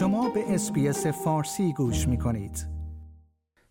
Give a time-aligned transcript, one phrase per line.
[0.00, 2.66] شما به اسپیس فارسی گوش می کنید.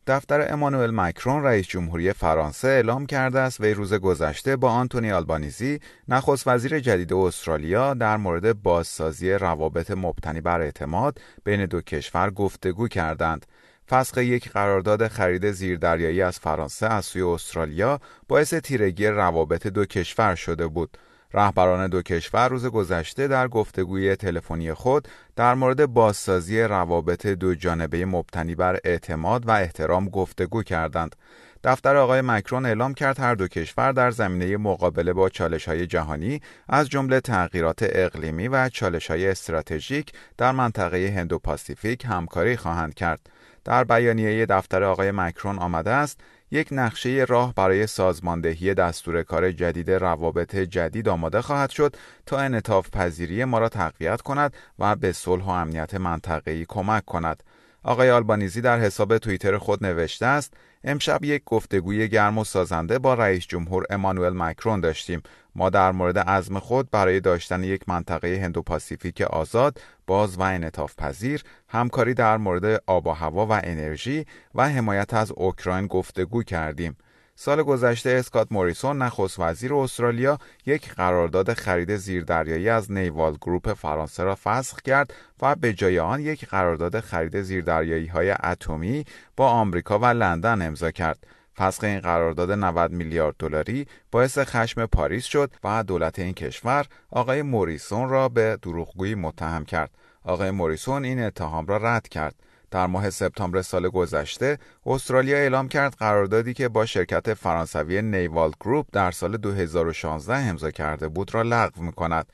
[0.08, 5.80] دفتر امانوئل مکرون رئیس جمهوری فرانسه اعلام کرده است وی روز گذشته با آنتونی آلبانیزی
[6.08, 12.88] نخست وزیر جدید استرالیا در مورد بازسازی روابط مبتنی بر اعتماد بین دو کشور گفتگو
[12.88, 13.46] کردند.
[13.90, 20.36] فسخ یک قرارداد خرید زیردریایی از فرانسه از سوی استرالیا باعث تیرگی روابط دو کشور
[20.36, 20.98] شده بود.
[21.34, 28.06] رهبران دو کشور روز گذشته در گفتگوی تلفنی خود در مورد بازسازی روابط دو جانبه
[28.06, 31.16] مبتنی بر اعتماد و احترام گفتگو کردند.
[31.64, 36.42] دفتر آقای مکرون اعلام کرد هر دو کشور در زمینه مقابله با چالش های جهانی
[36.70, 43.30] از جمله تغییرات اقلیمی و چالش های استراتژیک در منطقه هندو پاسیفیک همکاری خواهند کرد.
[43.66, 46.20] در بیانیه دفتر آقای مکرون آمده است
[46.52, 52.90] یک نقشه راه برای سازماندهی دستور کار جدید روابط جدید آماده خواهد شد تا انعطاف
[52.90, 57.44] پذیری ما را تقویت کند و به صلح و امنیت منطقه‌ای کمک کند.
[57.84, 63.14] آقای آلبانیزی در حساب توییتر خود نوشته است امشب یک گفتگوی گرم و سازنده با
[63.14, 65.22] رئیس جمهور امانوئل مکرون داشتیم
[65.56, 70.96] ما در مورد عزم خود برای داشتن یک منطقه هندو پاسیفیک آزاد، باز و انعطاف
[70.96, 76.98] پذیر، همکاری در مورد آب و هوا و انرژی و حمایت از اوکراین گفتگو کردیم.
[77.42, 84.24] سال گذشته اسکات موریسون نخست وزیر استرالیا یک قرارداد خرید زیردریایی از نیوال گروپ فرانسه
[84.24, 89.06] را فسخ کرد و به جای آن یک قرارداد خرید زیردریایی های اتمی
[89.38, 91.28] با آمریکا و لندن امضا کرد.
[91.58, 97.42] فسخ این قرارداد 90 میلیارد دلاری باعث خشم پاریس شد و دولت این کشور آقای
[97.42, 99.92] موریسون را به دروغگویی متهم کرد.
[100.24, 102.36] آقای موریسون این اتهام را رد کرد.
[102.72, 108.86] در ماه سپتامبر سال گذشته استرالیا اعلام کرد قراردادی که با شرکت فرانسوی Naval Group
[108.92, 112.26] در سال 2016 امضا کرده بود را لغو می کند.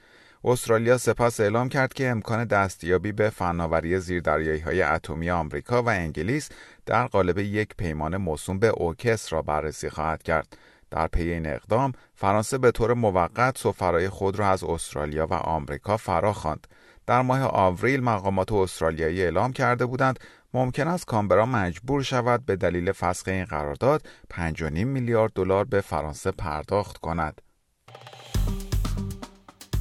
[0.43, 6.49] استرالیا سپس اعلام کرد که امکان دستیابی به فناوری زیردریایی های اتمی آمریکا و انگلیس
[6.85, 10.57] در قالب یک پیمان موسوم به AUKUS را بررسی خواهد کرد.
[10.91, 15.97] در پی این اقدام فرانسه به طور موقت سفرای خود را از استرالیا و آمریکا
[15.97, 16.67] فرا خواند.
[17.07, 20.19] در ماه آوریل مقامات استرالیایی اعلام کرده بودند
[20.53, 26.31] ممکن است کانبرا مجبور شود به دلیل فسخ این قرارداد 5.5 میلیارد دلار به فرانسه
[26.31, 27.41] پرداخت کند.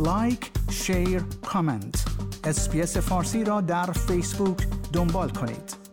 [0.00, 2.04] like، share، comment.
[2.44, 5.83] اس‌بی‌اس فارسی را در فیسبوک دنبال کنید.